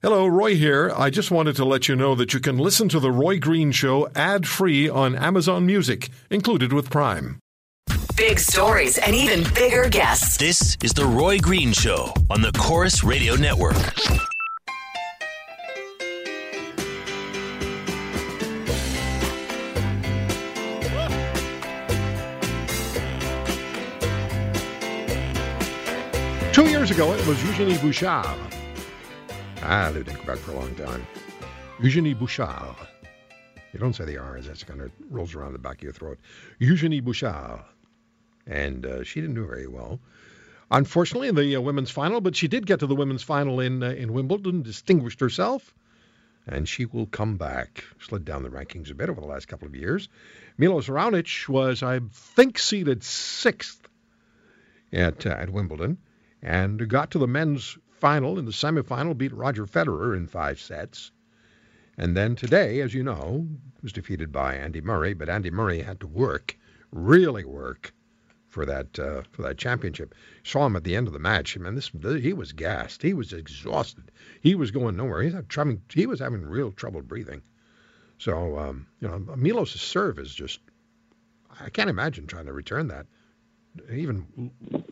[0.00, 0.92] Hello, Roy here.
[0.96, 3.72] I just wanted to let you know that you can listen to The Roy Green
[3.72, 7.40] Show ad free on Amazon Music, included with Prime.
[8.16, 10.36] Big stories and even bigger guests.
[10.36, 13.74] This is The Roy Green Show on the Corus Radio Network.
[26.52, 28.38] Two years ago, it was Eugenie Bouchard.
[29.70, 31.06] Ah, lived in Quebec for a long time.
[31.78, 32.74] Eugenie Bouchard.
[33.74, 36.18] You don't say the R's, that's kind of rolls around the back of your throat.
[36.58, 37.60] Eugenie Bouchard.
[38.46, 40.00] And uh, she didn't do very well.
[40.70, 43.82] Unfortunately, in the uh, women's final, but she did get to the women's final in
[43.82, 45.74] uh, in Wimbledon, distinguished herself,
[46.46, 47.84] and she will come back.
[48.00, 50.08] Slid down the rankings a bit over the last couple of years.
[50.56, 53.86] Milos Raonic was, I think, seeded sixth
[54.94, 55.98] at uh, at Wimbledon,
[56.40, 61.10] and got to the men's final in the semifinal, beat Roger Federer in five sets.
[61.96, 63.48] And then today, as you know,
[63.82, 66.56] was defeated by Andy Murray, but Andy Murray had to work,
[66.92, 67.92] really work,
[68.48, 70.14] for that uh, for that championship.
[70.42, 71.56] Saw him at the end of the match.
[71.56, 71.90] I mean, this
[72.22, 73.02] he was gassed.
[73.02, 74.10] He was exhausted.
[74.40, 75.22] He was going nowhere.
[75.22, 77.42] He, had trouble, he was having real trouble breathing.
[78.18, 80.60] So um, you know, Milos' serve is just.
[81.60, 83.06] I can't imagine trying to return that.
[83.92, 84.50] Even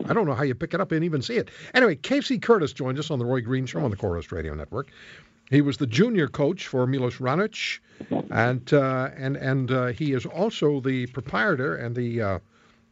[0.08, 1.50] I don't know how you pick it up and even see it.
[1.74, 4.88] Anyway, Casey Curtis joined us on the Roy Green Show on the Corus Radio Network.
[5.50, 7.78] He was the junior coach for Milos Raonic,
[8.30, 12.38] and uh, and and uh, he is also the proprietor and the uh,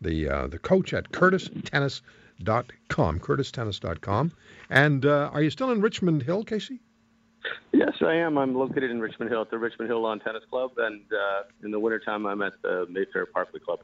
[0.01, 3.21] the uh, the coach at CurtisTennis.com.
[3.21, 4.33] CurtisTennis.com.
[4.71, 6.81] And uh, are you still in Richmond Hill, Casey?
[7.73, 8.39] Yes, I am.
[8.39, 11.71] I'm located in Richmond Hill at the Richmond Hill Lawn Tennis Club, and uh, in
[11.71, 13.81] the wintertime, I'm at the Mayfair Parkway Club.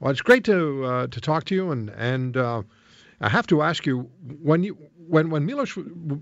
[0.00, 2.62] Well, it's great to uh, to talk to you, and and uh,
[3.20, 4.10] I have to ask you
[4.42, 4.76] when you
[5.08, 5.76] when when Milos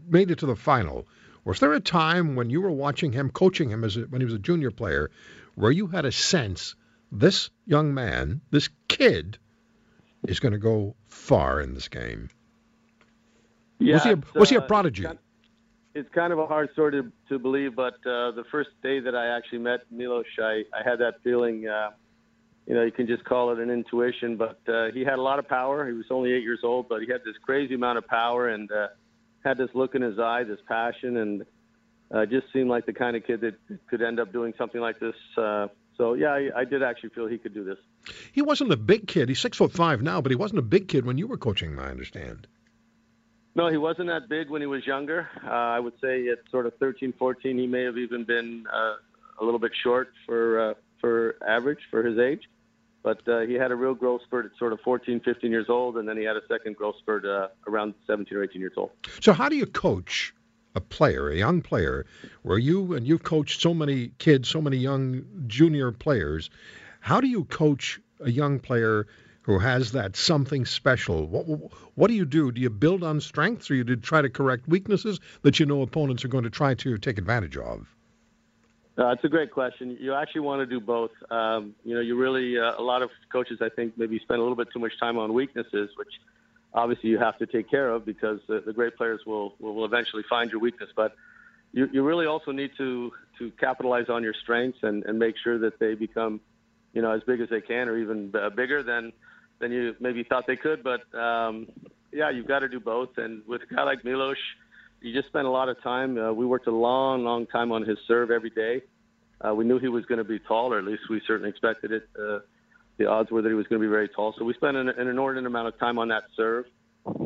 [0.08, 1.06] made it to the final,
[1.44, 4.24] was there a time when you were watching him, coaching him as a, when he
[4.24, 5.10] was a junior player,
[5.54, 6.74] where you had a sense
[7.10, 9.38] this young man, this kid,
[10.26, 12.28] is going to go far in this game?
[13.78, 15.06] Yeah, was he a, was he a uh, prodigy?
[15.94, 19.14] It's kind of a hard story to, to believe, but uh, the first day that
[19.14, 21.68] I actually met Milos, I, I had that feeling.
[21.68, 21.90] Uh,
[22.66, 25.38] you know, you can just call it an intuition, but uh, he had a lot
[25.38, 25.86] of power.
[25.86, 28.70] He was only eight years old, but he had this crazy amount of power and
[28.70, 28.88] uh,
[29.44, 31.44] had this look in his eye, this passion, and
[32.12, 33.54] uh, just seemed like the kind of kid that
[33.88, 35.16] could end up doing something like this.
[35.36, 35.66] Uh,
[35.96, 37.78] so yeah, I, I did actually feel he could do this.
[38.32, 39.28] He wasn't a big kid.
[39.28, 41.78] He's six foot five now, but he wasn't a big kid when you were coaching.
[41.78, 42.46] I understand.
[43.54, 45.28] No, he wasn't that big when he was younger.
[45.44, 48.94] Uh, I would say at sort of 13, 14, he may have even been uh,
[49.40, 52.48] a little bit short for uh, for average for his age.
[53.02, 55.96] But uh, he had a real growth spurt at sort of 14, 15 years old,
[55.96, 58.92] and then he had a second growth spurt uh, around 17 or 18 years old.
[59.20, 60.32] So how do you coach
[60.76, 62.06] a player, a young player,
[62.42, 66.48] where you and you've coached so many kids, so many young junior players?
[67.00, 69.08] How do you coach a young player
[69.42, 71.26] who has that something special?
[71.26, 72.52] What what do you do?
[72.52, 75.66] Do you build on strengths, or do you do try to correct weaknesses that you
[75.66, 77.94] know opponents are going to try to take advantage of?
[78.96, 79.96] Uh, a great question.
[79.98, 81.12] You actually want to do both.
[81.30, 84.42] Um, you know, you really uh, a lot of coaches, I think, maybe spend a
[84.42, 86.12] little bit too much time on weaknesses, which
[86.74, 89.84] obviously you have to take care of because uh, the great players will, will will
[89.86, 90.90] eventually find your weakness.
[90.94, 91.16] But
[91.72, 95.58] you you really also need to to capitalize on your strengths and and make sure
[95.58, 96.40] that they become,
[96.92, 99.12] you know, as big as they can or even uh, bigger than
[99.62, 100.84] than you maybe thought they could.
[100.84, 101.68] But um,
[102.12, 103.16] yeah, you've got to do both.
[103.16, 104.36] And with a guy like Milos
[105.02, 106.16] you just spent a lot of time.
[106.16, 108.82] Uh, we worked a long, long time on his serve every day.
[109.40, 111.90] Uh, we knew he was going to be tall, or at least we certainly expected
[111.90, 112.08] it.
[112.18, 112.38] Uh,
[112.98, 114.34] the odds were that he was going to be very tall.
[114.38, 116.66] So we spent an, an inordinate amount of time on that serve.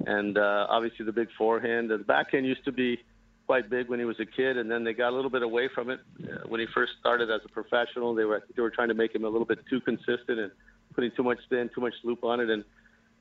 [0.07, 1.91] And uh, obviously the big forehand.
[1.91, 2.99] The backhand used to be
[3.47, 5.69] quite big when he was a kid, and then they got a little bit away
[5.75, 8.15] from it uh, when he first started as a professional.
[8.15, 10.51] They were they were trying to make him a little bit too consistent and
[10.97, 12.65] putting too much spin, too much loop on it, and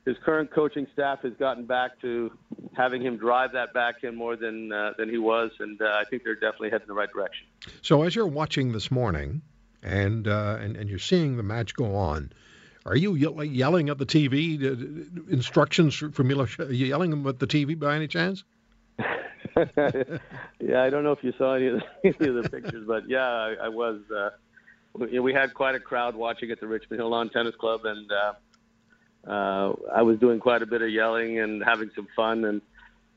[0.04, 2.32] his current coaching staff has gotten back to
[2.72, 6.24] having him drive that backhand more than uh, than he was, and uh, I think
[6.24, 7.46] they're definitely heading in the right direction.
[7.82, 9.42] So as you're watching this morning,
[9.82, 12.32] and uh, and and you're seeing the match go on,
[12.86, 16.58] are you ye- yelling at the TV uh, instructions from Milos?
[16.58, 18.44] Are you yelling at the TV by any chance?
[19.56, 23.08] yeah, I don't know if you saw any of the, any of the pictures, but
[23.08, 24.00] yeah, I, I was.
[24.14, 24.30] Uh,
[24.98, 28.10] we, we had quite a crowd watching at the Richmond Hill Lawn Tennis Club, and
[28.10, 32.60] uh, uh, I was doing quite a bit of yelling and having some fun and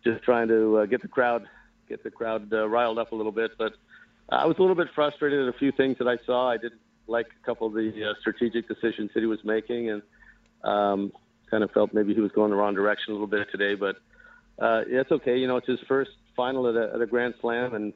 [0.04, 1.46] just trying to uh, get the crowd
[1.88, 3.52] get the crowd uh, riled up a little bit.
[3.58, 3.74] But
[4.30, 6.50] I was a little bit frustrated at a few things that I saw.
[6.50, 10.02] I didn't like a couple of the uh, strategic decisions that he was making, and
[10.64, 11.12] um,
[11.50, 13.76] kind of felt maybe he was going the wrong direction a little bit today.
[13.76, 13.98] But
[14.60, 15.38] uh, it's okay.
[15.38, 17.94] You know, it's his first final at a, at a Grand Slam, and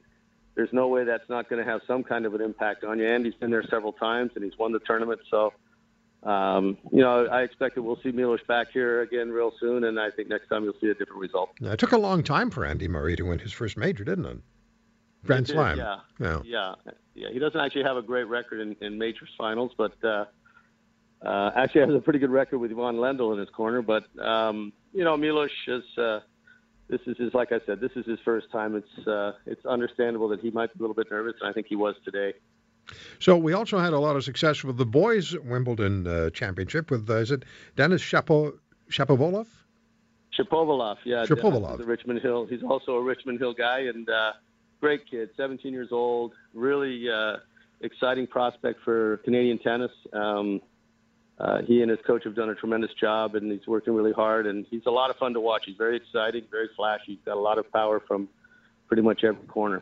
[0.56, 3.08] there's no way that's not going to have some kind of an impact on you.
[3.08, 5.54] Andy's been there several times, and he's won the tournament, so.
[6.24, 10.00] Um, you know, I expect that we'll see Milos back here again real soon, and
[10.00, 11.50] I think next time you'll see a different result.
[11.60, 14.26] Yeah, it took a long time for Andy Murray to win his first major, didn't
[14.26, 14.38] it?
[15.26, 15.78] Grand It did, Slam.
[15.78, 16.00] Yeah.
[16.20, 16.42] Yeah.
[16.46, 16.76] yeah,
[17.14, 17.28] yeah.
[17.32, 20.26] He doesn't actually have a great record in, in majors finals, but uh,
[21.26, 23.82] uh, actually has a pretty good record with Ivan Lendl in his corner.
[23.82, 26.20] But um, you know, Milos is uh,
[26.90, 28.76] this is his like I said, this is his first time.
[28.76, 31.68] It's uh, it's understandable that he might be a little bit nervous, and I think
[31.68, 32.34] he was today.
[33.20, 37.10] So we also had a lot of success with the boys Wimbledon uh, championship with
[37.10, 37.44] uh, is it
[37.76, 38.58] Dennis Shapo
[38.90, 39.48] Shapovalov?
[40.38, 41.80] Shapovalov, yeah, Shapovalov.
[41.80, 42.48] A Richmond Hill.
[42.48, 44.34] He's also a Richmond Hill guy, and uh,
[44.82, 47.38] great kid, 17 years old, really uh,
[47.82, 49.92] exciting prospect for Canadian tennis.
[50.12, 50.62] Um,
[51.40, 54.46] uh, he and his coach have done a tremendous job, and he's working really hard.
[54.46, 55.64] And he's a lot of fun to watch.
[55.66, 57.04] He's very exciting, very flashy.
[57.14, 58.30] He's got a lot of power from
[58.88, 59.82] pretty much every corner.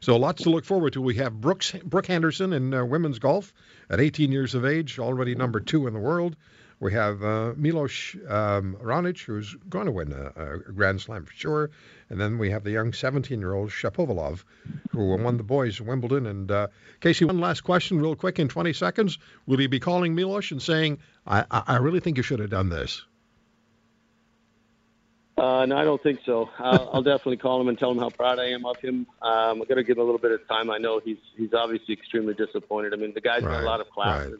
[0.00, 1.00] So lots to look forward to.
[1.00, 3.54] We have Brooks Brooke Henderson in uh, women's golf
[3.88, 6.36] at 18 years of age, already number two in the world.
[6.82, 11.32] We have uh, Milos um, Raonic, who's going to win a, a Grand Slam for
[11.32, 11.70] sure.
[12.10, 14.42] And then we have the young 17-year-old Shapovalov,
[14.90, 16.26] who won the boys at Wimbledon.
[16.26, 16.66] And uh,
[17.00, 19.18] Casey, one last question, real quick, in 20 seconds.
[19.46, 22.50] Will he be calling Milos and saying, I, I, I really think you should have
[22.50, 23.04] done this?
[25.38, 26.50] Uh, no, I don't think so.
[26.58, 29.06] I'll, I'll definitely call him and tell him how proud I am of him.
[29.22, 30.68] Um, I'm going to give him a little bit of time.
[30.68, 32.92] I know he's he's obviously extremely disappointed.
[32.92, 34.26] I mean, the guy's got a lot of class.
[34.26, 34.34] right.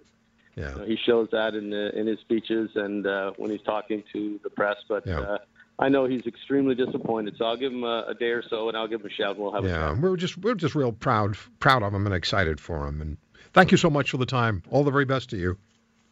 [0.56, 0.72] Yeah.
[0.72, 4.02] You know, he shows that in the, in his speeches and uh, when he's talking
[4.12, 4.76] to the press.
[4.88, 5.20] But Yeah.
[5.20, 5.38] uh,
[5.78, 7.36] I know he's extremely disappointed.
[7.38, 9.36] So I'll give him a, a day or so, and I'll give him a shout.
[9.36, 12.14] and We'll have a Yeah, we're just we're just real proud proud of him and
[12.14, 13.00] excited for him.
[13.00, 13.16] And
[13.54, 14.62] thank you so much for the time.
[14.70, 15.56] All the very best to you.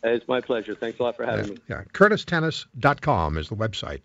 [0.03, 0.75] It's my pleasure.
[0.75, 1.59] Thanks a lot for having Yeah, me.
[1.69, 1.83] yeah.
[1.93, 4.01] CurtisTennis.com is the website.